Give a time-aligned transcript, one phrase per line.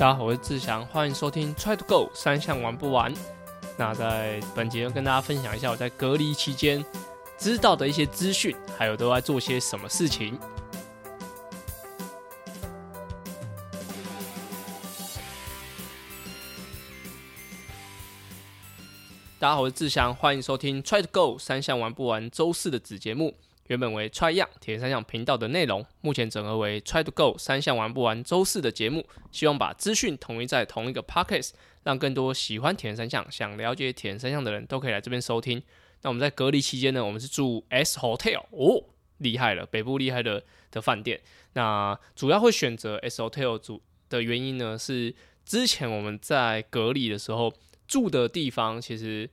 [0.00, 3.12] 大家好，我是志祥，欢迎收听 Try to Go 三项玩不完。
[3.76, 6.82] 那在本节跟大家分享一下我在隔离期间
[7.36, 10.40] 知道的一些资讯，还有都在做些什么事情。
[19.38, 23.34] 大家好，我是志祥，欢迎收听 Try to Go 三项玩不完周四的子节目。
[23.70, 31.50] 原本为 Try 样铁人三项频道的内容，目前整合为 Try to Go 三项玩不完周四的节目，希望把资讯统一在同一个 Podcast，
[31.84, 35.62] 让更多喜欢铁人三项、想了解铁人三项的人都可以来这边收听。
[36.02, 38.82] 那我们在隔离期间呢，我们是住 S Hotel 哦，
[39.18, 41.20] 厉害了，北部厉害的的饭店。
[41.52, 45.14] 那主要会选择 S Hotel 主的原因呢，是
[45.46, 47.54] 之前我们在隔离的时候
[47.86, 49.30] 住的地方，其实。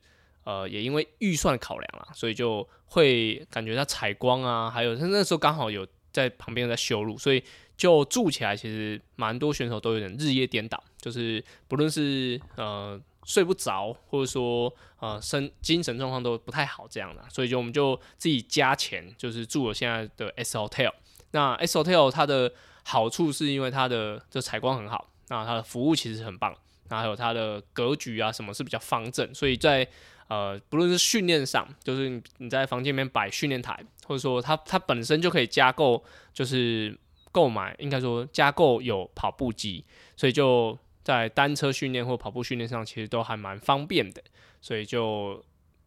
[0.48, 7.44] 呃，也因为预算考量啦，所以就会感觉到采光啊，还有他那时候刚好有在旁边在修路，所以
[7.76, 20.94] 就住起来其实蛮多选手都有点日夜颠倒，就是不论是呃睡不着，或者说呃身精神状况都不太好这样的，所以就我们就自己加钱，就是住了现在的 S Hotel。
[21.32, 22.50] 那 S Hotel 它的
[22.84, 26.56] 好处是因为它的这采光很好，那它的服务其实很棒，
[26.88, 29.86] 那还有它的格局啊什么是比较方正，所以在
[30.28, 36.96] 呃，不论是训练上，就是你你在房间里面摆训练台，或者说它它本身就可以加购，就是
[37.32, 39.84] 购买，应该说加购有跑步机，
[40.16, 44.22] 所以就在单车训练或跑步训练上，其实都还蛮方便的。
[44.60, 45.42] 所以就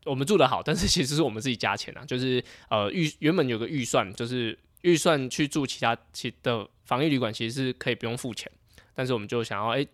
[0.05, 8.51] 我们住的好，但是其实是我们自己加钱啊，就是呃预原本有个预算，就是预算去住其他其的防疫旅馆，其实是可以不用付钱，
[8.95, 9.85] 但是我们就想要哎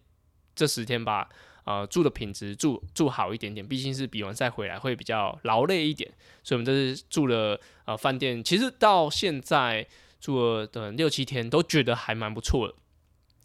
[0.57, 1.29] 这十天把。
[1.69, 6.09] 呃，住的品质住住好一点点，毕竟是比完赛回来会比较劳累一点，
[6.41, 9.85] 所以我们这是住了呃饭店，其实到现在
[10.21, 12.73] 住了的六七天都觉得还蛮不错的，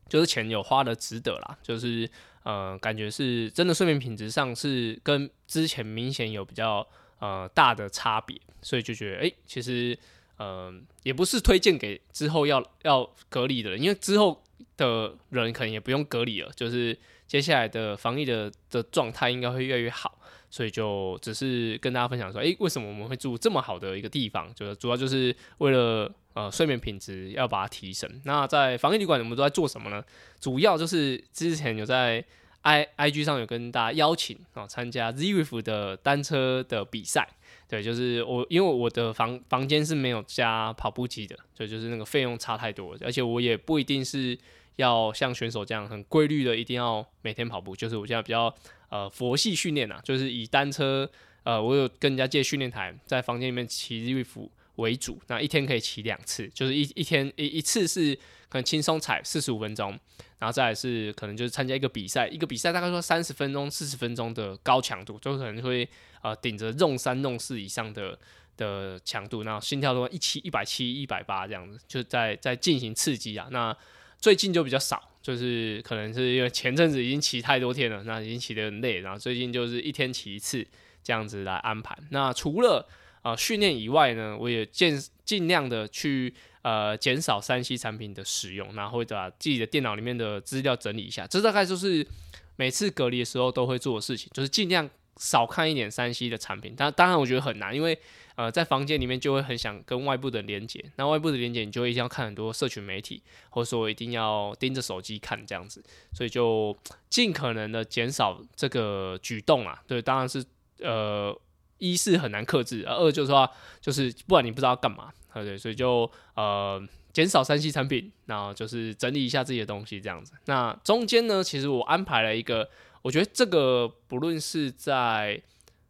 [0.09, 2.09] 就是钱有花的值得啦，就是
[2.45, 6.87] 呃感觉是真的睡眠品质上是跟之前明显有比较
[7.19, 9.99] 呃大的差别，所以就觉得哎，其实
[10.37, 10.73] 呃
[11.03, 14.41] 也不是推荐给之后要要隔离的人，因为之后
[14.77, 16.99] 的人可能也不用隔离了，就是。
[17.25, 20.19] 接下来的防疫的的状态应该会越来越好，
[20.51, 24.53] 所以就只是跟大家分享说，诶，为什么我们会住这么好的一个地方？
[24.55, 28.21] 就是主要就是为了呃睡眠品质要把它提升。
[28.27, 30.05] 那在防疫旅馆，我们都在做什么呢？
[30.41, 32.23] 主要就是之前有在
[32.63, 37.27] i i g 上有跟大家邀请啊参加 Zwift 的单车的比赛。
[37.73, 44.39] 对，就是我因为我的房房间是没有加跑步机的，所以就是那个费用差太多，而且我也不一定是。
[44.77, 47.77] 要像选手这样很规律的，一定要每天跑步。
[47.77, 48.53] 就是我现在比较
[48.89, 51.09] 呃佛系训练呐，就是以单车
[51.43, 55.21] 呃，我有跟人家借训练台，在房间里面骑日服为主。
[55.29, 58.15] 那一天可以骑两次，就是一一天一一次是
[58.49, 59.91] 可能轻松踩四十五分钟，
[60.39, 65.87] 然后再是可能就是参加一个比赛，一个比赛大概说三十分钟、四十分钟的高强度，就可能会
[66.23, 68.19] 呃顶着弄三弄四以上的
[68.57, 73.49] 的强度，然后心跳都一七一百七一百八这样子，就在在进行刺激啊。
[73.51, 73.77] 那
[74.19, 80.65] 最近就比较少，就是可能是因为前阵子已经骑太多天了，那已经骑得很累，然后最近就是一天骑一次
[81.03, 81.97] 这样子来安排。
[82.11, 82.89] 那除了
[83.23, 91.27] 啊训练以外呢，我也尽尽量的去呃减少三 C 产品的使用，然后会把自己的电脑里面的资料整理一下。
[91.27, 92.07] 这大概就是
[92.55, 96.75] 每次隔离的时候都会做的事情，就是尽量少看一点三 C 的产品。
[96.77, 97.99] 但当然我觉得很难，因为
[98.35, 105.85] 呃，在房间里面就会很想跟外部的连接，那外部的连接你就一定要看很多社群媒体，或者说一定要盯着手机看这样子，
[106.15, 106.77] 所以就
[107.11, 109.83] 尽可能的减少这个举动啊。
[109.87, 110.43] 对，当然是
[110.81, 111.39] 呃，
[111.77, 113.49] 一是很难克制，二就是说
[113.81, 120.33] 就是不然你不知道干嘛，对，所以就呃减少三 C 产品，然后就是整理一下自己的东西这样子。
[120.47, 122.71] 那中间呢，其实我安排了一个，
[123.03, 125.43] 我觉得这个不论是在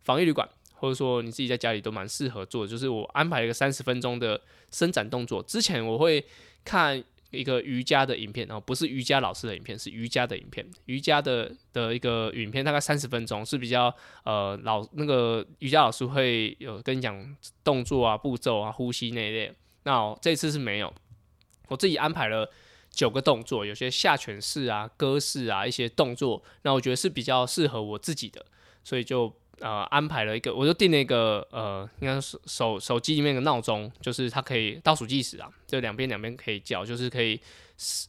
[0.03, 0.49] 防疫旅馆。
[0.75, 4.41] 或者说你自己在家里都蛮适合做的，就是我安排一个三十分钟的
[4.73, 5.41] 伸展动作。
[5.45, 6.27] 之前我会
[6.64, 7.00] 看
[7.31, 10.69] 一个瑜伽的影片，然后不是瑜伽老师的影片，是瑜伽的影片。
[10.87, 13.94] 瑜伽的的一个影片大概三十分钟，是比较
[14.25, 19.55] 呃老那个瑜伽老师会有跟你讲动作啊、步骤啊、呼吸那一类。
[19.85, 20.93] 那这次是没有，
[21.69, 22.50] 我自己安排了
[22.93, 28.47] 九个动作，有些下犬式啊、鸽式啊一些动作，那我觉得是比较适合我自己的，
[28.85, 29.35] 所以就。
[29.61, 37.41] 呃，安排了一个，我就定了一个，呃，应该是手手机里面的闹钟，就是它可以倒数计时啊，就两边两边可以叫，就是可以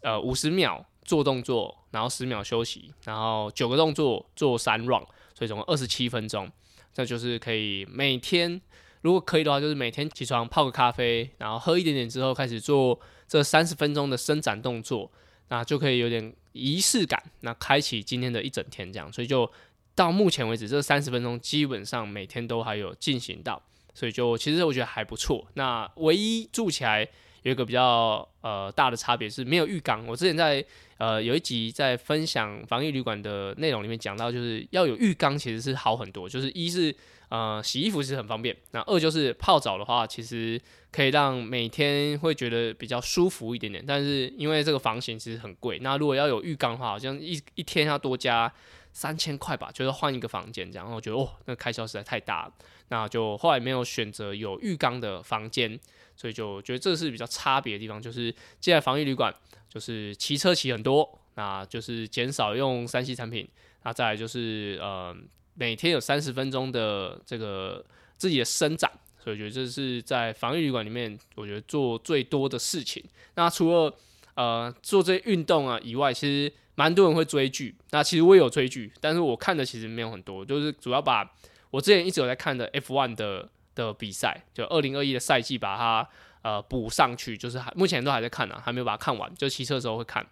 [0.01, 5.05] 呃五十秒做动作，然后十秒休息，然后九个动作做三 round，
[5.35, 6.51] 所以总共二十七分钟，
[6.91, 8.59] 这就是可以每天
[9.03, 12.97] 如果可以的话，就是每天起床泡个咖啡，然后喝一点点之后开始做
[13.27, 15.11] 这三十分钟的伸展动作，
[15.49, 19.11] 那就可以有点仪式感，那开启今天的一整天这样。
[19.11, 19.51] 所以就
[19.93, 23.61] 到目前为止，这三十分钟基本上每天都还有进行到，
[23.93, 25.45] 所以就其实我觉得还不错。
[25.55, 27.05] 那唯一住起来
[27.41, 30.07] 有一个比较呃大的差别是没有浴缸。
[30.07, 30.63] 我之前在
[30.97, 36.95] 呃有一集在分享防疫旅馆的内容里面讲到，就是要有浴缸其实是好很多，就是一是。
[37.33, 38.55] 呃，洗衣服是很方便。
[38.73, 43.83] 那二就是泡澡的话，其实可以让每天会觉得比较舒服一点点。
[43.83, 48.53] 但是因为这个房型其实很贵，那如果要有浴缸的话，好像一一天要多加
[48.91, 50.87] 三千块吧，就是换一个房间这样。
[50.93, 52.53] 我觉得哦，那开销实在太大了，
[52.89, 55.79] 那就后来没有选择有浴缸的房间，
[56.15, 57.99] 所以就觉得这是比较差别的地方。
[57.99, 59.33] 就是既然防疫旅馆
[59.67, 63.49] 就是骑车骑很多，那就是减少用三 C 产品。
[63.81, 65.17] 那再来就是呃。
[65.55, 67.83] 每天有三十分钟的这个
[68.17, 73.03] 自己的伸展，所以我觉得这是在防疫旅馆里面，我觉得做最多的事情。
[73.35, 73.93] 那除了
[74.35, 77.75] 呃做这些运动啊以外，其实蛮多人会追剧。
[77.91, 81.31] 那其实我也有追剧，但是我看的其实没有很多，就是主要把
[81.69, 86.07] 我之前一直有在看的 F1 的的比赛，就二零二一的赛季把它
[86.41, 90.25] 呃补上去，就是还目前都还在看呢，还没有把它看完，就骑车的时候会看。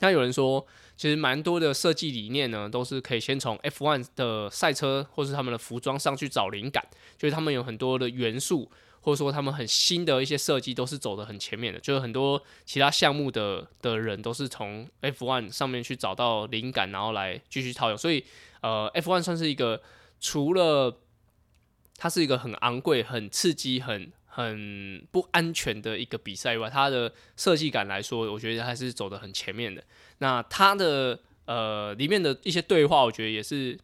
[0.00, 0.64] 那有人说，
[0.98, 6.84] 其实蛮多的设计理念呢，都是可以先从 F1 的赛车或是他们的服装上去找灵感，
[7.16, 8.68] 就是他们有很多的元素，
[9.00, 17.96] 或者说他们很新的一些设计都是走的很前面的，就是很多其他项目的的人都是从 F1 上面去找到灵感，然后来继续套用。
[17.96, 18.24] 所以，
[18.60, 19.80] 呃，F1 算是一个
[20.18, 20.98] 除了
[21.96, 29.82] 它是一个很昂贵、很刺激、很很不安全的一个比赛以外，它的设计感来说，我觉得还是走的很前面的。
[30.18, 33.78] 那他的呃里面的一些对话，我觉得也是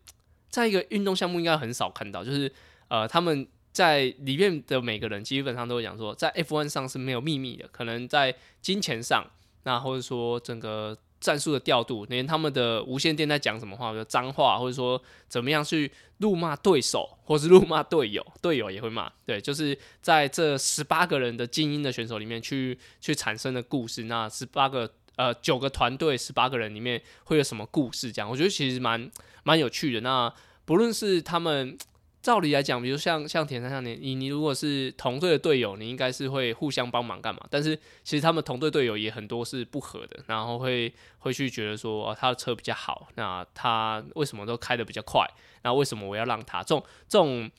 [0.50, 2.52] 在一个运动项目应该很少看到，就是
[2.88, 9.25] 呃他们在里面的每个人基本上都会讲说，在 F1 上是没有秘密的，可能在金钱上，
[9.64, 10.96] 那或者说整个。
[11.20, 19.10] 战术的调度，连他们的无线电在讲什么话，就脏话，或者说怎么样去怒骂对手，或是怒骂队友，队友也会骂。
[19.25, 24.02] 对，就是在这十八个人的精英的选手里面去去产生的故事。
[24.04, 28.12] 那十八个呃九个团队十八个人里面会有什么故事？
[28.12, 29.11] 这样，我觉得其实蛮
[29.43, 30.00] 蛮有趣的。
[30.00, 30.32] 那
[30.64, 31.76] 不论是他们。
[32.25, 37.46] 照理来讲，比如像像田三像你你你如果是同队的队友，你应该是会互相帮忙干嘛？
[37.50, 45.31] 但是其实他们同队队友也很多是不合的，然后会会去觉得说他的车比较好，那他为什么都开的比较快？
[45.64, 46.62] 那为什么我要让他？
[46.62, 47.50] 这种这种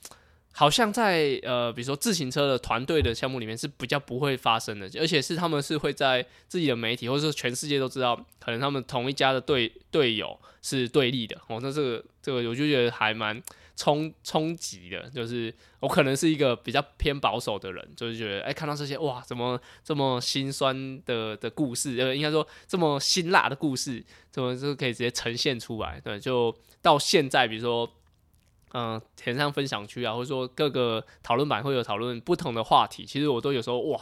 [0.56, 11.36] 好像在呃，比如说自行车的团队的项目里面是比较不会发生的，而且是他们是会在自己的媒体或者说全世界都知道，可能他们同一家的队队友是对立的。
[11.48, 13.42] 哦，那这个这个我就觉得还蛮。
[13.78, 26.00] 冲冲击的，就是我可能是一个比较偏保守的人，就是觉得，哎，看到这些，哇，怎么这么心酸的的故事，呃，应该说这么辛辣的故事，怎么就可以直接呈现出来？
[26.00, 27.86] 对，就到现在，比如说，
[28.72, 34.00] 嗯，填上分享区啊，或者说各个讨论版会有讨论不同的话题，其实我都有时候，哇，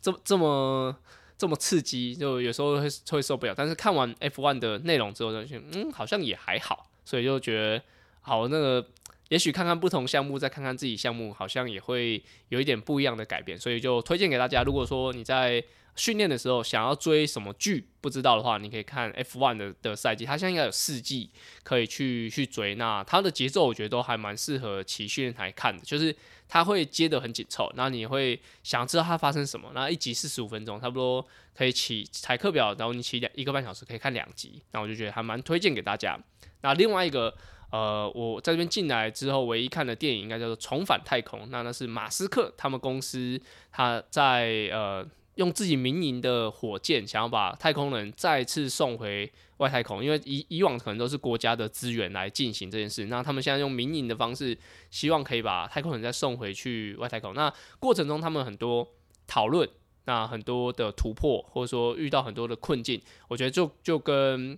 [0.00, 0.96] 这这么
[1.36, 3.54] 这么刺激，就有时候会会受不了。
[3.56, 7.82] 但是看完 F one 的内容之后，就，嗯，好像也还好，所以就觉得，
[8.20, 8.86] 好那个。
[9.32, 14.62] 也许看看不同项目，再看看自己项目，好像也会有一点不一样的改变，所以就推荐给大家。
[14.62, 15.64] 如果说你在
[15.96, 21.30] 训练的时候想要追什么剧，不知道的话，你可以看 F1 的的赛季，它现在应该有四季
[21.62, 22.74] 可以去去追。
[22.74, 26.14] 那它的节奏我觉得都还蛮适合骑训练台看的，就是
[26.46, 29.70] 它会接得很紧凑，那你会想知道它发生什么。
[29.74, 36.18] 那一集四十五分钟，差不多可以骑踩课表，然后你骑两一个半小时可以看两集，那我就觉得还蛮推荐给大家。
[36.60, 37.34] 那另外一个。
[37.72, 41.40] 呃，我在这边进来之后，唯一看的电影应该叫做《重返太空》。
[41.48, 45.02] 那那是马斯克他们公司他在呃
[45.36, 50.04] 用自己民营的火箭，想要把太空人再次送回外太空。
[50.04, 54.54] 因为以以往可能都是国家的资源来进行这件事，那他们现在用民营的方式，
[54.90, 57.32] 希望可以把太空人再送回去外太空。
[57.32, 57.50] 那
[57.80, 58.86] 过程中他们很多
[59.26, 59.66] 讨论，
[60.04, 64.54] 那很多的突破，或者说遇到很多的困境，我觉得就就跟。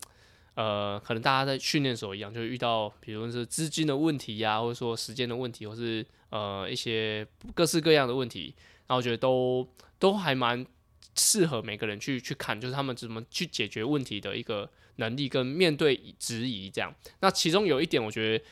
[0.54, 8.54] 呃，可能大家在训练的时候一样，就遇到，比如是资金的问题呀，或者说时间的问题，或是呃一些各式各样的问题，
[8.86, 9.68] 然后我觉得都
[9.98, 10.64] 都还蛮
[11.16, 16.94] 适合每个人去去看，就是他们怎么去解决问题的一个能力跟面对质疑这样。
[17.20, 18.44] 那其中有一点，我觉得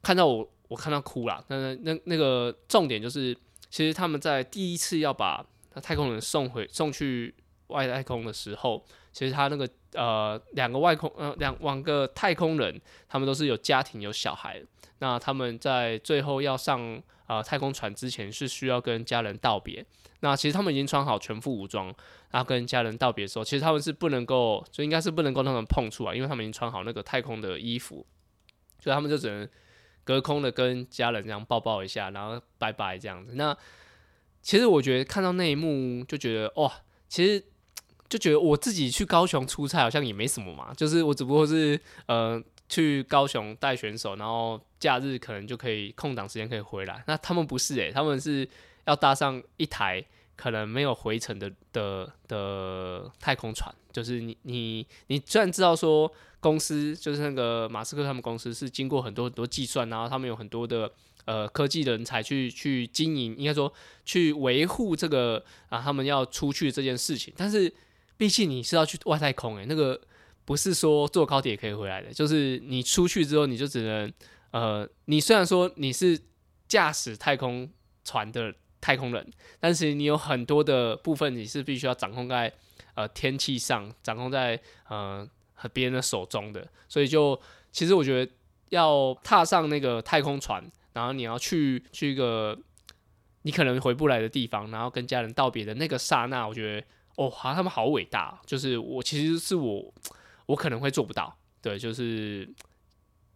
[0.00, 3.36] 看到我我看到哭了，那那那个重点就是，
[3.68, 5.44] 其实他们在第一次要把
[5.82, 7.34] 太空人送回送去
[7.68, 8.84] 外太空的时候，
[9.18, 14.62] 其实他那个呃两个外空呃两两个太空人，他们都是有家庭有小孩，
[15.00, 19.84] 那他们在最后要上呃太空船之前，是需要跟家人道别。
[20.20, 21.86] 那其实他们已经穿好全副武装，
[22.30, 28.06] 然后跟家人道别的时候，其实他们是不能够，就应该是不能够让他们碰触啊，因为他们已经穿好那个太空的衣服，
[28.78, 29.48] 所以他们就只能
[30.04, 33.32] 隔空的跟家人这样抱抱一下，然后拜拜这样子。
[33.34, 33.56] 那
[34.42, 36.72] 其实我觉得看到那一幕，就觉得哇，
[37.08, 37.44] 其实
[38.08, 47.02] 就觉得我自己去高雄出差好像也没什么嘛，就是我只不过是呃去高雄带选手，然后假日可能就可以空档时间可以回来。
[47.06, 48.48] 那他们不是诶，他们是。
[48.88, 50.02] 要搭上一台
[50.34, 56.10] 可能没有回程的的的太空船，就是你你你虽然知道说
[56.40, 60.90] 公司就是那个马斯克他们公司是经过很多很多计算，然后他们有很多的
[61.26, 63.70] 呃科技人才去去经营，应该说
[64.06, 67.70] 去维护这个啊他们要出去这件事情，但是
[68.18, 69.98] 毕竟你是要去外太空诶，那个
[70.44, 74.12] 不是说坐高铁可以回来的，就是你出去之后你就只能
[74.50, 76.20] 呃你虽然说你是
[76.68, 77.70] 驾驶太空
[78.04, 78.54] 船的。
[78.80, 82.50] 太空人，但是你有很多的部分你是必须要掌控在
[82.94, 84.58] 呃天气上，掌控在
[84.88, 87.38] 呃和别人的手中的，所以就
[87.72, 88.32] 其实我觉得
[88.68, 92.56] 要踏上那个太空船，然后你要去去一个
[93.42, 96.86] 你可能回不来的地方，然后跟家人道别的那个刹那，我觉得
[97.18, 99.94] 哦，好，他们好伟大，就是我其实是我
[100.46, 102.48] 我可能会做不到，对，就是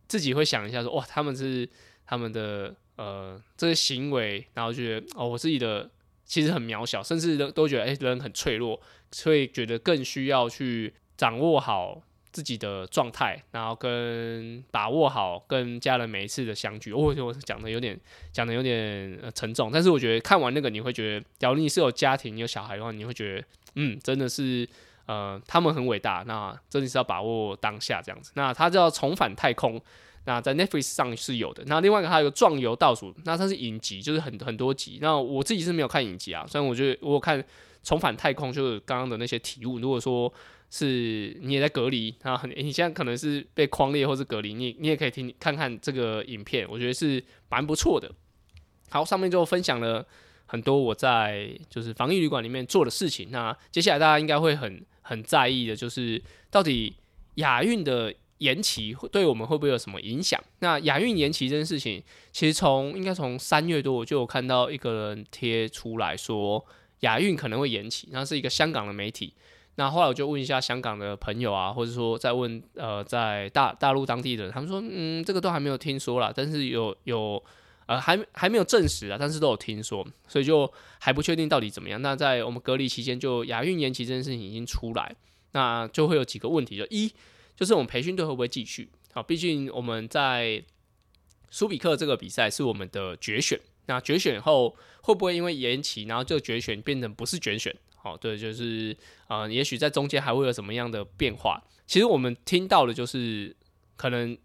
[0.09, 1.69] 自己会想一下说哇，他们是
[2.07, 2.75] 他们的。
[2.97, 5.91] 呃，这些行为，然后觉得哦，我自己的
[6.27, 8.79] 其实很渺小，甚至都都觉得哎，人很脆弱，
[9.11, 16.93] 所以觉得更需要去掌握好自己的状态，然后跟把握好跟家人每一次的相聚。
[16.93, 17.99] 我我讲的有点
[18.31, 24.69] 讲的有点沉重，但是我觉得看完那个，你会觉得，假如你是有家庭、有小孩的话，你会觉得，嗯，真的是
[25.07, 28.33] 呃，他们很伟大，那真的是要把握当下这样子。
[28.35, 29.81] 那他就要重返太空。
[30.25, 31.65] 那在 Netflix 上是有的。
[31.67, 34.99] 那另外一个还有个壮游倒数，那它是影集，就是很很多集。
[35.01, 37.45] 那我自己是没有看影集啊，虽然我觉得我看
[37.83, 39.81] 重返太空就是刚刚的那些体悟。
[39.81, 40.33] 如果说
[40.71, 48.09] 是你也在隔离啊，你现在可能是被框列或是隔离，你你也可以听看看这个影片，我觉得是蛮不错的。
[48.91, 50.07] 好，上面就分享了
[50.53, 53.31] 很多我在就是防疫旅馆里面做的事情。
[53.31, 56.95] 那接下来大家应该会很很在意的，就是到底
[57.37, 58.15] 亚运的。
[58.43, 60.43] 延期会对我们会不会有什么影响？
[60.59, 66.67] 那亚运延期这件事情，其实从应该从三月多我就有看到一个人贴出来说
[67.03, 69.33] 亚运可能会延期，那是一个香港的媒体。
[69.77, 77.41] 那后来我就问一下香港的朋友啊，或者说在问呃在大大陆当地的，他们说嗯这个都还没有听说啦，但是有有
[77.93, 82.01] 呃还还没有证实啊，但是都有听说，所以就还不确定到底怎么样。
[82.01, 85.15] 那在我们隔离期间，就亚运延期这件事情已经出来，
[85.53, 87.13] 那就会有几个问题，就一。
[87.55, 88.89] 就是我们培训队会不会继续？
[89.13, 90.65] 好，毕竟我们在
[91.51, 97.77] 苏比克这个比赛是我们的决选，那决选后会不会因为延期，然后这个决选变成不是决选？
[97.95, 98.97] 好，对，就是
[99.29, 101.63] 呃，也许在中间还会有什么样的变化？
[101.87, 103.55] 其实我们听到的就是，
[103.97, 104.37] 可能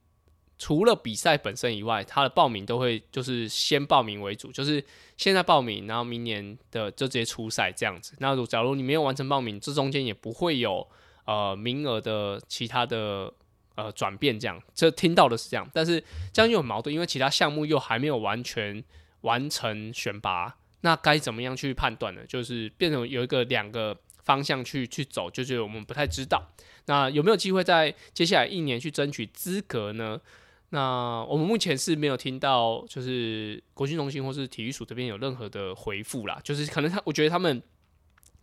[0.58, 4.84] 除了比赛本身以外，他的报名都会就是先报名为主，就是
[5.16, 8.14] 现在报名，然后明年的就直接初赛这样子。
[8.20, 10.88] 那如假如你没有完成报名，这中间也不会有。
[11.28, 13.30] 呃，名额的其他的
[13.76, 18.82] 呃转变，这样，这听到的是这样，但是这样又很矛盾，因为其他项目又还没有完全
[19.24, 22.22] 完成选拔，那该怎么样去判断呢？
[22.26, 26.50] 就是变成有一个两个方向去去走，就是我们不太知道。
[26.86, 30.22] 那有没有机会在接下来一年去争取资格呢？
[30.69, 37.62] 那我们目前是没有听到，就是国训中心或是体育署这边有任何的回复啦，就是可能他，我觉得他们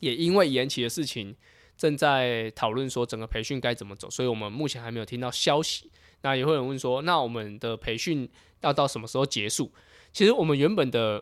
[0.00, 1.36] 也因为延期的事情。
[1.76, 5.90] 正在讨论说整个培训该怎么走，所以我们目前还没有听到消息。
[6.22, 9.72] 那也会有人问说，那我们的培训要到什么时候结束？
[10.12, 11.20] 其实我们原本的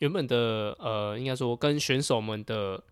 [0.00, 2.82] 原本的呃，应该说跟选手们的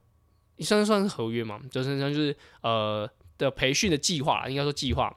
[0.61, 5.13] 算算是合约嘛，就是就是呃的培训的计划，应该说计划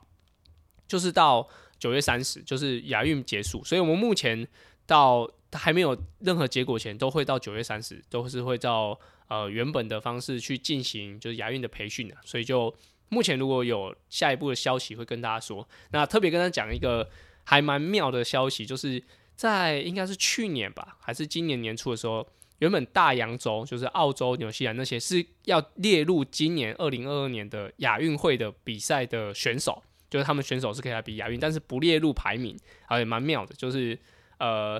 [0.87, 1.47] 就是到
[1.83, 3.63] 九月三十，就是亚运结束。
[3.63, 4.47] 所以我们目前
[4.85, 8.99] 到还没有任何结果前，都会到九月三十，都是会到。
[9.29, 12.71] 呃，原本的方式去进行就是亚运的培训的，所以就
[13.09, 15.67] 目前如果有下一步的消息会跟大家说。
[15.91, 17.09] 那特别跟他讲一个
[17.43, 19.01] 还蛮妙的消息，就是
[19.35, 22.27] 在应该是去年吧，还是今年年初的时候，
[22.59, 29.81] 原本大洋洲就是澳洲、纽西兰那些是要列入今年二零二二年的亚运会的比赛的选手，
[30.13, 32.55] 就是他们选手是可以来比亚运，但是不列入排名，
[32.85, 33.97] 还也蛮妙的，就是
[34.37, 34.79] 呃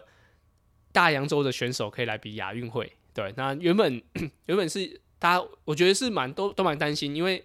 [0.92, 2.96] 大洋洲的选手可以来比亚运会。
[3.16, 4.00] 对，那原本
[4.46, 7.44] 原本是大家我觉得是蛮都都蛮担心，因为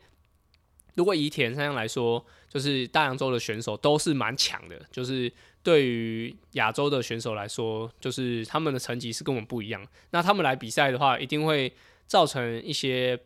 [0.97, 9.83] 如果以铁人三项来说，就是大洋洲的选手都是蛮强的，就是对于亚洲的选手来说，就是他们的成绩是跟我们不一样。
[10.11, 11.73] 那他们来比赛的话，一定会
[12.07, 13.19] 造成一些。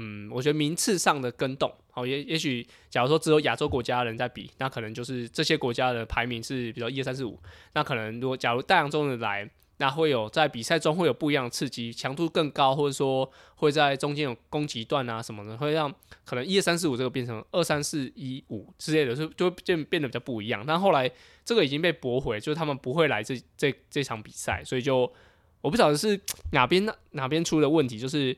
[0.00, 7.38] 嗯，我觉得名次上的跟动，哦，也也许，假如说只有亚洲国家人在比，那可能就是这些国家的排名是比较一二三四五，
[7.74, 15.92] 那可能如果假如大洋洲的来，那会有在比赛中会有不一样的刺激，强度更高，或者说会在中间有攻击段啊什么的，会让
[16.24, 20.64] 可能一二三四五这个变成二三四一五之类的，就就变变得比较不一样。
[20.66, 21.10] 但后来
[21.44, 25.12] 这个已经被驳回，就是他们不会来这这这场比赛，所以就
[25.60, 26.20] 我不晓得是
[26.52, 28.36] 哪边哪哪边出了问题，就是。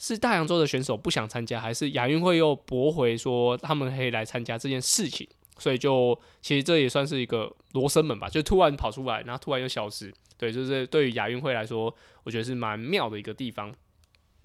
[0.00, 5.28] 是大洋洲的选手不想参加，还是亚运会又驳回说他们可以来参加这件事情？
[5.58, 10.10] 所以就其实这也算是一个罗生门吧，就突然跑出来，然后突然又消失。
[10.38, 13.74] 对，就是对于亚运会来说，我觉得是蛮妙的一个地方。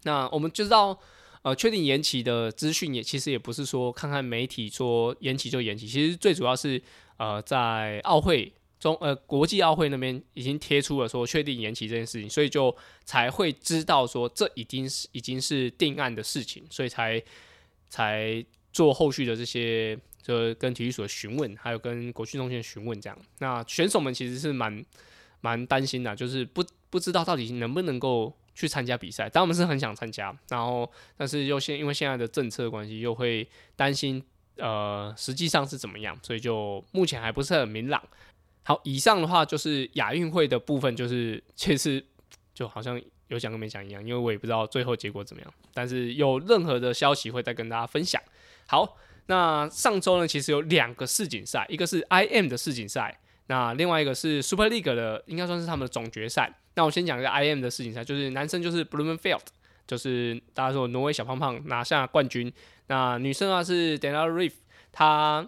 [0.04, 1.00] 那我们就知道，
[1.44, 6.84] 呃，确定延期的资讯也其实也不是说看看媒体说延期就延期，其实最主要是
[7.16, 8.52] 呃在奥会。
[8.80, 17.22] 中呃，国际奥会那边已经贴出了说确定延期这件事情，所以就才会知道说这已经是已经是定案的事情，所以才
[17.90, 23.18] 才做后续的这些，就跟体育所的询问，还有跟国训中心的询问这样。
[23.40, 24.86] 那选手们其实是蛮
[25.40, 29.30] 蛮担心的，就是不不知道到底能不能够去参加比赛。
[29.32, 34.22] 但我们是很想参加，然后但是又现因为现在的政策关系，又会担心
[34.58, 38.04] 呃实际上是怎么样，所以就目前还不是很明朗。
[38.68, 42.04] 好，以上的话就是亚运会的部分，就是 其实
[42.52, 45.54] 就好像有讲跟没讲一样，因为我也不知道最后结果怎么样。
[45.72, 48.20] 但是有任何的消息会再跟大家分享。
[48.66, 56.52] 好，那上周呢，其实有两个世锦赛，一个是 IM 的世锦赛，那另外一个是 Super League 的，应该算是他们的总决赛。
[56.74, 59.42] 那我先讲一个 IM 的世锦赛，就是男生就是 Blumenfeld，
[59.86, 62.52] 就是大家说挪威小胖胖拿下冠军。
[62.88, 64.54] 那女生啊是 Dana Reef，
[64.92, 65.48] 她。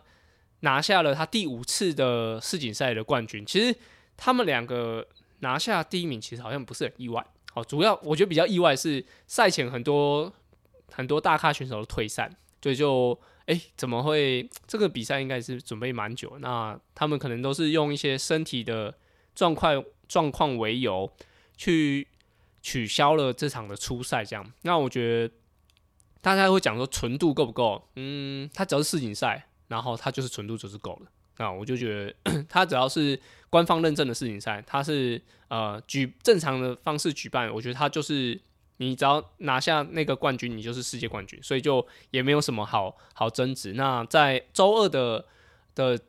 [0.61, 3.75] 拿下了他第五次的世锦赛的冠军，其实
[4.15, 5.07] 他们两个
[5.39, 7.25] 拿下第一名，其实好像不是很意外。
[7.53, 10.31] 哦，主要我觉得比较意外是赛前很多
[10.91, 18.93] 很多大咖选手都退赛，所以就哎怎么会这个比赛应该是准备蛮久，那他们可能都是用一些身体的
[19.36, 21.12] 状况状况为由
[21.55, 22.08] 去
[22.62, 24.51] 取消了这场的初赛，这样。
[24.63, 25.34] 那我觉得
[26.21, 27.88] 大家会讲说纯度够不够？
[27.95, 29.46] 嗯，他只要是世锦赛。
[29.67, 38.39] 然后它就是纯度就是够了，那我就觉得 它只要是官方认证的世锦赛，它是呃举正常的方式举办，我觉得它就是
[38.77, 43.73] 你只要拿下那个冠军，你就是世界冠军，所以就也没有什么好好争执。
[43.73, 45.25] 那在周二的
[45.75, 45.99] 的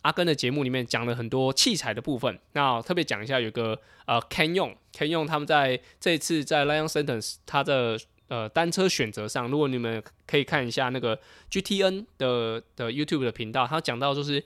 [0.00, 7.98] 阿根的节目里面讲了很多器材的部分，那特别讲一下有个呃 Can 用 Can 用他们在这次在 Lion Sentence 他的。
[8.32, 11.14] 呃，单车选择上，如果你们可以看一下那个
[11.50, 14.42] GTN 的的 YouTube 的频道，他讲到就是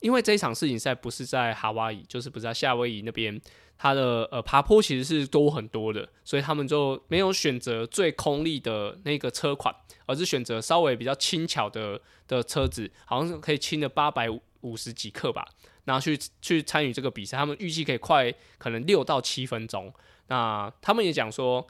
[0.00, 3.40] 因为这一场世锦赛不是在夏威夷，就是不是在夏威夷那边，
[3.78, 9.72] 它的呃爬坡其实是多很多的，所以他们就没有选择最空力的那个车款，
[10.06, 14.28] 而是选择稍微比较轻巧的的车子，好像是可以轻的八百
[14.62, 15.46] 五十几克吧，
[15.84, 19.94] 然后去去参与这个比赛，他们预计可以快可能六到七分钟。
[20.26, 21.64] 那他们也讲说。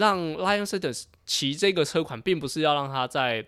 [0.00, 3.46] 让 Lion s e t e r s 骑这个车款，并不是要让他在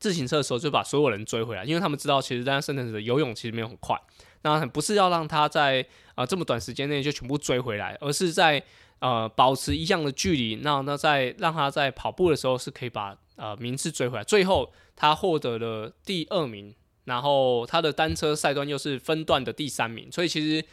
[0.00, 4.00] 自行车的时候就把所有人追回来，因为他们知道其实 Lion s e t e r 的游泳其实没有很快，
[4.42, 8.62] 那不是要让他在啊这么短时间内就全部追回来，而是在
[9.00, 14.24] 呃保持一样的距离，那那在让他在跑步的时候是可以把呃名次追回来。
[14.24, 20.64] 最后他获得了第二名，然后他的单车赛段又是分段的第三名，所以其实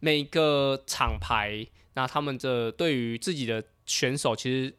[0.00, 4.72] 每个厂牌那他们的对于自己的选手其实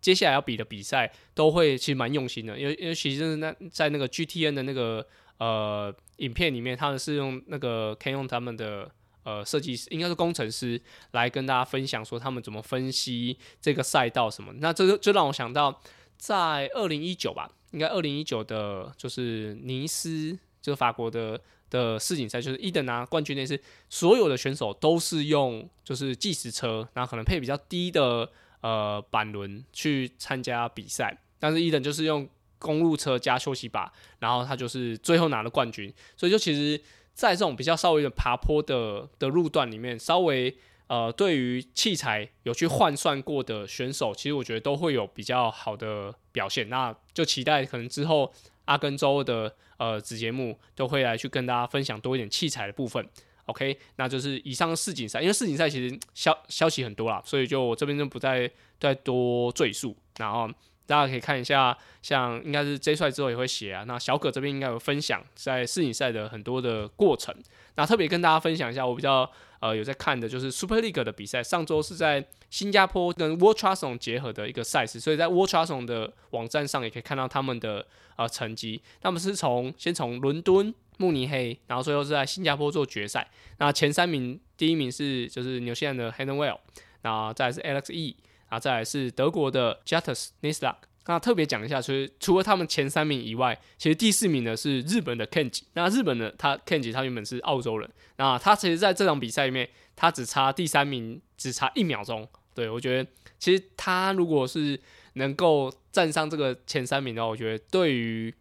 [0.00, 5.06] 接下来要比的比赛都会其实蛮用心的，因为因为其实那在那个 GTN 的那个
[5.38, 8.90] 呃影片里面，他们是用那个可以用他们的
[9.22, 10.80] 呃设计师，应该是工程师
[11.12, 14.52] 来跟大家分享说他们怎么分析这个赛道什么。
[14.58, 15.80] 那这个就让我想到
[16.16, 21.40] 在二零一九吧，应该二零一九的就是尼斯，就是法国的
[21.72, 28.30] 的世锦赛，就是伊登拿冠军那次，所有的选手都是用就是计时车，然后可能配比较低的。
[28.62, 32.28] 呃，板轮去参加比赛，但是伊登就是用
[32.60, 35.92] 公路车加休息把，然后他就是最后拿了冠军。
[36.16, 36.80] 所以就其实，
[37.12, 40.56] 在这种比较稍微的爬坡的的路段里面，稍微
[40.86, 46.68] 呃，对于器材有去换算过的选手，其实我觉得都会有比较好的表现。
[46.68, 48.32] 那就期待可能之后
[48.64, 53.06] 阿根州的呃子节目都会来去跟大家分享多一点器材的部分。
[53.46, 58.48] OK，那就是以上世锦赛，因为世锦赛其实消消息很多啦，所以就我这边就不再
[58.78, 59.96] 再多赘述。
[60.18, 60.48] 然后
[60.86, 63.82] 大家可以看一下，像应该是 J 帅之后也会写啊。
[63.84, 67.34] 那小可这边应该有分享在世锦赛的很多的过程。
[67.74, 69.28] 那特别跟大家分享一下，我比较
[69.62, 71.42] 呃有在看的就是 Super League 的比赛。
[71.42, 78.82] 上周是在新加坡跟 World t r u s t 结合的一个赛事，所以在 World t r u s t 的网站上也可以看到他们的呃成绩。
[79.00, 80.74] 他们是从先从伦敦。
[80.98, 83.28] 慕尼黑，然后最后是在新加坡做决赛。
[83.58, 86.60] 那前三名，第一名是就是纽西兰的 h a n d e n w e l l
[87.00, 88.14] 然后再是 Alex E，
[88.48, 90.76] 然后再是德国的 Jatus Nislak。
[91.06, 95.62] 那特别讲一下，就是除了他们前三名以外，其实第四名呢是日本的 Kenji。
[95.74, 102.28] 那日本的他 Kenji 他原本是澳洲人，那他其实在这场比赛里面，他只差第三名，只差一秒钟。
[102.54, 104.78] 对我觉得，其实他如果是
[105.14, 108.32] 能够站上这个前三名的话，我觉得对于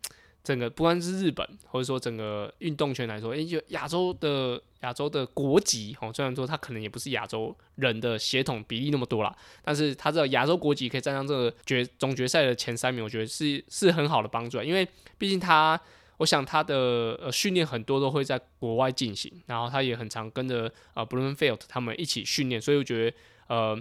[0.43, 14.87] 整个不管是日本，或者说整个运动圈来说，诶，就亚洲的亚洲的国籍哦，虽然说他可能也不是亚洲人的血统比例那么多啦，但是他这亚洲国籍可以站上这个决总决赛的前三名，我觉得是是很好的帮助，因为
[15.19, 15.79] 毕竟他，
[16.17, 16.75] 我想他的
[17.21, 23.79] 呃训练很多都会在国外进行，然后他也很常跟着呃 Bloomfield 他们一起训练，所以我觉得呃，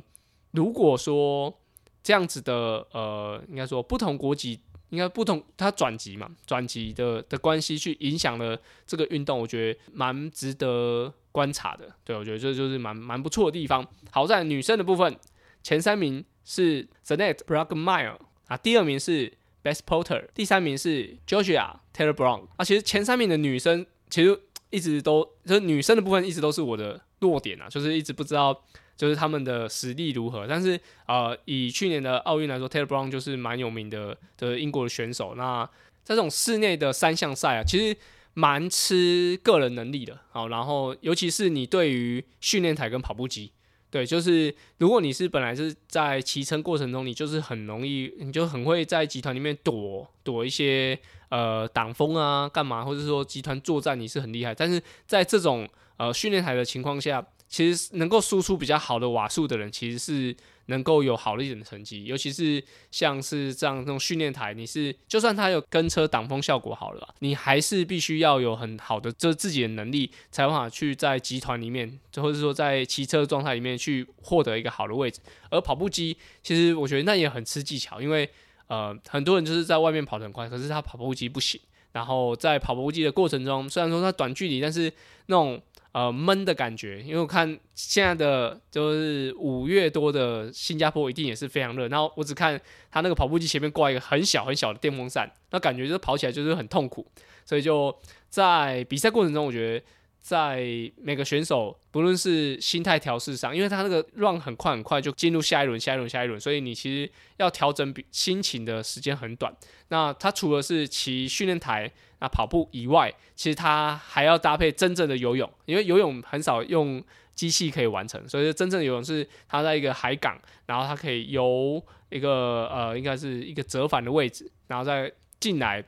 [0.50, 1.58] 如果说
[2.02, 4.60] 这样子的呃，应该说不同国籍。
[4.90, 11.92] 应该不同，他转籍嘛，转籍的的关系去影响了这个运动，我觉得蛮值得观察的。
[12.04, 13.86] 对我觉得这就是蛮蛮不错的地方。
[14.10, 15.16] 好在女生的部分，
[15.62, 22.64] 前三名是 Zanet Brugmire 啊，第二名是 Best Porter，第三名是 Georgia Taylor Brown 啊。
[22.64, 28.64] 其实前三名的女生，其实一直都就是女生的部分一直都是我的弱点啊，就是一直不知道。
[29.00, 35.34] 就是他们的实力如何，但是呃，以去年的奥运来说，Taylor Brown 就是蛮有名的的英国的选手。
[35.36, 35.64] 那
[36.04, 37.96] 在这种室内的三项赛啊，其实
[38.34, 40.18] 蛮吃个人能力的。
[40.30, 43.52] 好，然后尤其是你对于训练台跟跑步机，
[43.90, 50.98] 对，就是如果你是本来是在骑乘过程中，你就是很容易，你就很会在集团里面躲躲一些
[51.30, 57.26] 呃挡风啊，干嘛，或者说集团作战你是很厉害，但是在这种呃训练台的情况下。
[57.50, 60.34] 其实能够输出比较好的瓦数的人，其实是
[60.66, 62.04] 能够有好一点的成绩。
[62.04, 75.18] 尤其是像是这样这种训练台，你是就算它有跟车挡风效果好了，你还是必须要有很好的这自己的能力，才有办法去在集团里面，或者说在骑车状态里面去获得一个好的位置。
[75.50, 78.30] 而跑步机，其实我觉得那也很吃技巧，因为
[78.68, 81.60] 呃很多人就是在外面跑得很快，可是他跑步机不行。
[81.92, 84.92] 然后在跑步机的过程中，虽然说它短距离，但是
[85.26, 85.60] 那种。
[85.92, 91.88] 呃，闷的感觉，因为我看现在的就是五月多的新加坡一定也是非常热。
[91.88, 92.56] 然后我只看
[92.92, 97.04] 它那个跑步机前面挂一个很小很小的电风扇，那感觉就是跑起来就是很痛苦。
[97.44, 97.92] 所以就
[98.28, 99.84] 在比赛过程中，我觉得
[100.20, 100.62] 在
[100.96, 109.54] 每个选手不论是心态调试上，因为他那个 run 很快很快就进入下一轮、下一轮、下一轮，所以你其实要调整比心情的时间很短。
[109.88, 111.90] 那他除了是骑训练台。
[112.20, 117.02] 啊跑步以外，其实他还要搭配真正的游泳，因为游泳很少用
[117.34, 125.82] 机器可以完成，所以真正的游泳是他在一个海港，然后他可以游一个呃，应该是一个折返的位置，然后再进来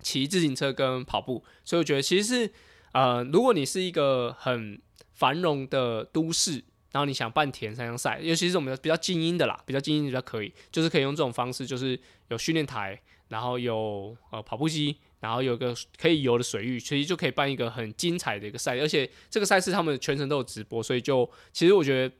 [0.00, 1.42] 骑自行车跟跑步。
[1.64, 2.52] 所以我觉得其实是
[2.98, 4.80] 呃，如果你是一个很
[5.12, 14.96] 繁荣的都市，然后你想办田三项赛，尤其是我们比较精英的啦，比较精英比较可以，就是可以用这种方式，就是有训练台，然后有呃跑步机。
[15.20, 22.14] 然后有个可以游的水域，其实就可以办一个很精彩的一个赛，而且这个赛事他们全程都有直播，所以就其实我觉得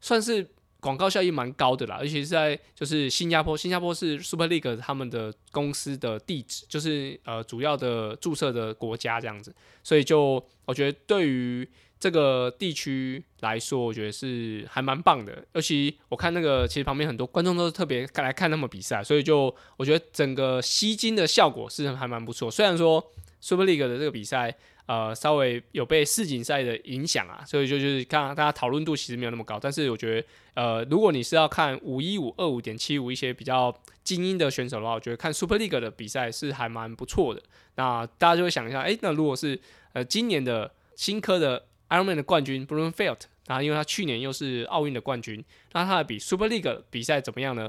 [0.00, 0.48] 算是
[0.80, 1.96] 广告效益蛮高的啦。
[2.00, 11.68] 而且是在就是新加坡，新加坡是 Super League 他们的公司的地址，就是呃主要的注册的国家这样子，所以就我觉得对于。
[12.00, 15.44] 这个地区来说，我觉得是还蛮棒的。
[15.52, 22.50] 尤其我看那个，其实旁边很多观众都是特别来看他们比赛，所以就我觉得整个吸金的效果是还蛮不错。
[22.50, 23.06] 虽然说
[23.42, 24.56] Super League 的这个比赛，
[24.90, 29.56] 呃，稍微有被世锦赛的影响啊，所以就就是看大家讨论度其实没有那么高。
[29.56, 33.72] 但是我觉得，呃，如果你是要看五一五二五点七五一些比较
[34.02, 37.40] 精英的选手的话，我觉得看 Super League 的比赛是还蛮不错的。
[37.76, 39.56] 那大家就会想一下，哎，那如果是
[39.92, 41.66] 呃今年的新科的。
[41.90, 47.68] Ironman 的冠军 Bloomfield，然后因为他去年又是奥运的冠军，那他的比 Super League 比赛怎么样呢？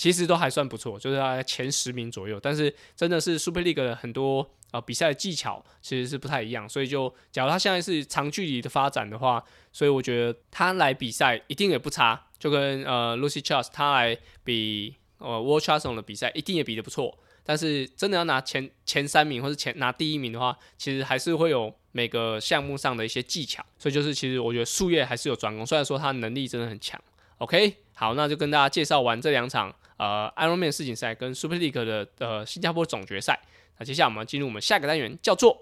[0.00, 2.40] 其实都还算不错，就是他前十名左右。
[2.40, 17.18] 但是真的是 Super League 的很多呃比赛的技巧其实是不太一样，所以就假如他现在是长距离的发展的话，所以我觉得他来比赛一定也不差，就跟呃 Lucy Charles 他来比呃 World c h a s o n 的比赛一定也比得不错。
[17.44, 23.62] 但是真的要拿前前三名或者前拿第一名的话，其实还是会有每个项目上的一些技巧。
[23.78, 26.98] 所以就是其实我觉得树叶还是有专攻，虽然说他能力真的很强。
[27.38, 33.38] OK，好，那就跟大家介绍完这两场呃 Ironman 世锦赛跟 Super League 的呃新加坡总决赛。
[33.78, 35.60] 那接下来我们进入我们下个单元，叫做。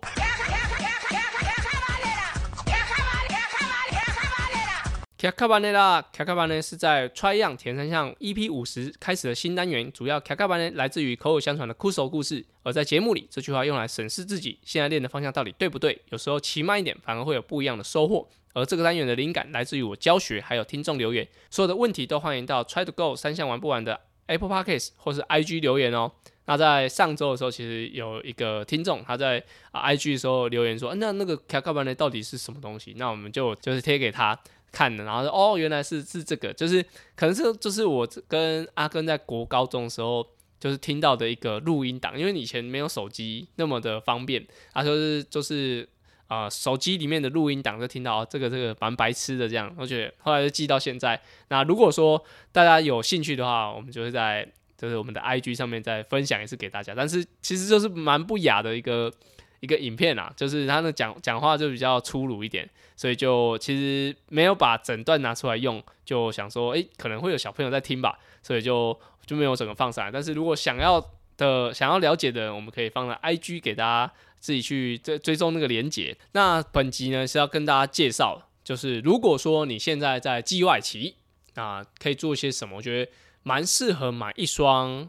[5.19, 18.29] 卡卡巴内啦，卡卡班呢是在 Try Young 田三项 EP 五十开始的新单元，主要卡卡巴呢来自于口口相传的酷手故事，而在节目里，这句话用来审视自己现在练的方向到底对不对，有时候骑慢一点反而会有不一样的收获。
[18.55, 26.11] 而这个单元的灵感来自于我教学，还有听众留言，所有的问题都欢迎到 Try to Go 三项玩不完的 Apple Podcast 或是 IG 留言哦。
[26.47, 32.95] 那在上周的时候，其实有一个听众他在啊 IG 的时候留言说，那那个卡卡班呢到底是什么东西？
[32.97, 34.39] 那我们就就是贴给他。
[34.71, 36.83] 看的，然后说哦，原来是是这个，就是
[37.17, 40.25] 可能是就是我跟阿根在国高中的时候，
[40.61, 45.89] 就是听到的一个录音档，因为以前没有手机那么的方便，他说是就是
[46.29, 51.21] 啊手机里面的录音档就听到这个这个蛮白痴的这样，而且后来就记到现在。
[51.49, 59.13] 那如果说大家有兴趣的话，我们就会在就是我们的 IG 上面再分享一次给大家，但是其实就是蛮不雅的一个。
[59.61, 70.13] 一个影片啊，就是他的讲讲话就比较粗鲁一点，所以就其实没有把整段拿出来用，就想说，诶，可能会有小朋友在听吧，所以就就没有整个放上来。
[70.13, 71.05] 但是如果想要
[71.37, 76.17] 的、想要了解的，我们可以放在 IG 给大家自己去追追踪那个连接。
[76.33, 81.15] 那本集呢是要跟大家介绍，就是如果说你现在在季外期
[81.55, 82.77] 啊可以做些什么？
[82.77, 83.11] 我觉得
[83.43, 85.09] 蛮适合买一双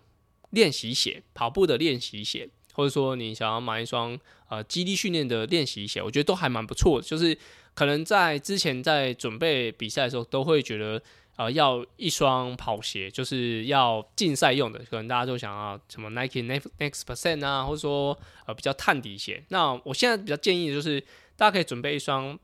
[0.51, 2.49] 练习鞋，跑步的练习鞋。
[2.71, 7.05] 或者说你想要买一双呃基地训练的练习鞋，我觉得都还蛮不错的。
[7.05, 7.37] 就是
[7.73, 11.01] 可能在之前在准备比赛的时候，都会觉得
[11.39, 14.79] 呃要一双跑鞋，就是要竞赛用的。
[14.79, 19.45] 可能大家都想要什么 Nike Next Next Percent 啊，或者说呃比较碳底鞋。
[19.47, 20.99] 那我现在比较建议的就是
[21.37, 22.37] 大家可以准备一双，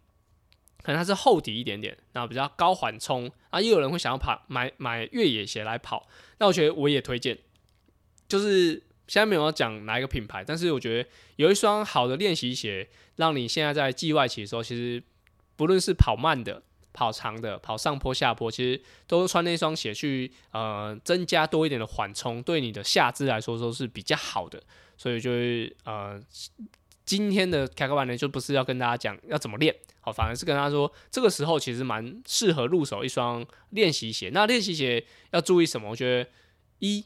[0.82, 3.60] 可能它是厚底一点点，然后比较高缓冲啊。
[3.60, 7.38] 也有人会想要跑买买越野鞋来跑，那我觉得我也推荐，
[8.30, 8.82] 就是。
[9.08, 15.04] 现在没有要讲哪一个品牌，但是我觉得有一双好的练习鞋，让你现在在季外骑的时候，其实
[15.56, 16.64] 不论是跑慢的、
[16.96, 24.64] 跑长的、跑上坡下坡，其实都穿那双鞋去呃增加多一点的缓冲，对你的下肢来说都是比较好的。
[24.98, 26.20] 所以就是呃
[27.04, 34.32] 今天的开课班呢，就不是要跟大家讲要怎么练，好，反而是跟他说这个时候其实蛮适合入手一双练习鞋。
[34.34, 35.90] 那练习鞋要注意什么？
[35.90, 36.30] 我觉得
[36.80, 37.06] 一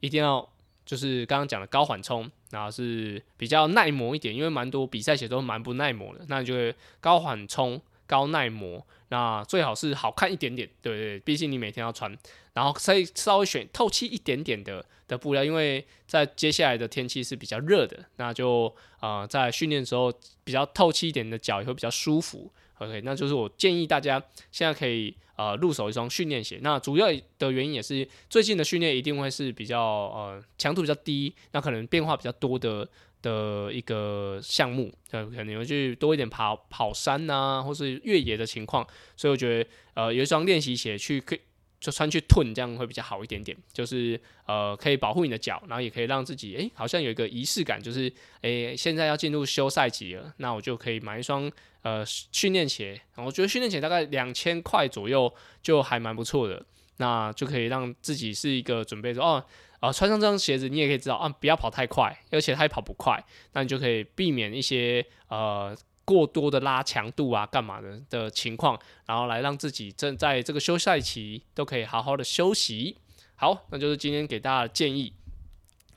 [0.00, 0.48] 一定要。
[0.86, 12.12] 就是刚刚讲的高缓冲，然后是比较耐磨一点，因为蛮多比赛鞋都蛮不耐磨的，那就会高缓冲、高耐磨，那最好是好看一点点，对对，毕竟你每天要穿，
[12.54, 22.50] 然后可以稍微选透气一点点的的布料，因为在接下来的天气是比较热的，那就呃在训练的时候比较透气一点的脚也会比较舒服。
[22.78, 24.20] OK，那就是我建议大家
[24.50, 26.58] 现在可以呃入手一双训练鞋。
[26.62, 27.06] 那主要
[27.38, 32.88] 的原因也是最近的训练一定会是比较呃强度比较低，那可能变化比较多的
[33.22, 38.86] 的一个项目，呃可能会去多一点跑跑山呐，或是越野的情况。
[39.16, 41.40] 所以我觉得呃有一双练习鞋去可以。
[41.80, 56.62] 就穿去吞，这样会比较好一点点，就是呃可以保护你的脚，然后也可以让自己诶好像有一个仪式感，就是诶现在要进入休赛期了，那我就可以买一双呃训练鞋，我觉得训练鞋大概两千块左右就还蛮不错的，
[57.00, 59.44] 那就可以让自己是一个准备说哦
[59.80, 63.20] 啊穿上这双鞋子，你也可以知道啊不要跑太快，而且它也跑不快，
[63.54, 65.76] 那你就可以避免一些呃。
[66.02, 72.96] 过多的拉强度啊，干嘛的的情况，然后来让自己正在这个休赛期都可以好好的休息。
[73.36, 75.12] 好，那就是今天给大家的建议。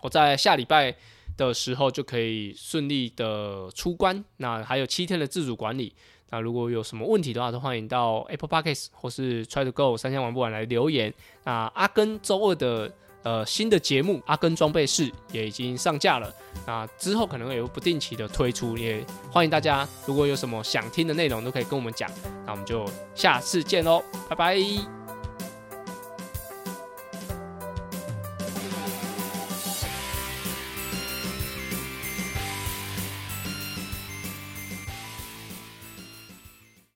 [0.02, 0.96] 我在下礼拜
[1.36, 4.24] 的时候就可以顺利的出关。
[4.38, 5.96] 那还有七天的自主管理。
[6.34, 11.14] 那如果有什么问题的话，都欢迎到 Apple Podcast 或是 Try to Go 三千玩不完来留言。
[11.44, 12.92] 那阿根周二的。
[13.24, 16.30] 呃，新的节目《阿根装备室》也已经上架了，
[16.68, 22.12] 那之后可能也会不定期的推出，也欢迎大家，如果有什么想听的内容，都可以跟我们讲，
[22.46, 25.03] 那我们就下次见喽，拜拜。